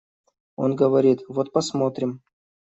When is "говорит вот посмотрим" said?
0.75-2.23